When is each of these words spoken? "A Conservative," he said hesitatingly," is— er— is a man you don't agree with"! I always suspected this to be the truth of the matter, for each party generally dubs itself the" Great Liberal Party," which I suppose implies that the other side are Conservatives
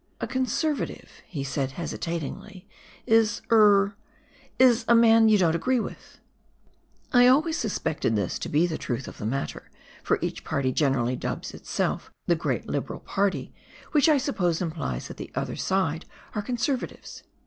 "A 0.19 0.25
Conservative," 0.25 1.21
he 1.27 1.43
said 1.43 1.73
hesitatingly," 1.73 2.67
is— 3.19 3.43
er— 3.51 3.95
is 4.67 4.83
a 4.87 4.95
man 4.95 5.29
you 5.29 5.37
don't 5.37 5.53
agree 5.55 5.79
with"! 5.79 6.17
I 7.13 7.27
always 7.27 7.55
suspected 7.55 8.15
this 8.15 8.39
to 8.39 8.49
be 8.49 8.65
the 8.65 8.79
truth 8.79 9.07
of 9.07 9.19
the 9.19 9.27
matter, 9.27 9.69
for 10.01 10.17
each 10.19 10.43
party 10.43 10.71
generally 10.71 11.15
dubs 11.15 11.53
itself 11.53 12.09
the" 12.25 12.33
Great 12.45 12.65
Liberal 12.67 13.01
Party," 13.01 13.53
which 13.91 14.09
I 14.09 14.17
suppose 14.17 14.59
implies 14.59 15.07
that 15.07 15.17
the 15.17 15.29
other 15.35 15.55
side 15.55 16.05
are 16.33 16.41
Conservatives 16.41 17.21